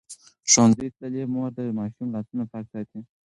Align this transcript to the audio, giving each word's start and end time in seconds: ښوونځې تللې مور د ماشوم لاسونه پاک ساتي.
ښوونځې 0.51 0.87
تللې 0.97 1.23
مور 1.33 1.49
د 1.57 1.59
ماشوم 1.79 2.07
لاسونه 2.15 2.43
پاک 2.51 2.65
ساتي. 2.73 2.99